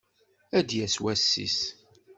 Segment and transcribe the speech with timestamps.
[0.57, 1.59] Ad d-yas wass-is.